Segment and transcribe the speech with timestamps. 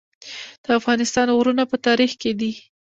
[0.63, 2.51] د افغانستان غرور په تاریخ کې دی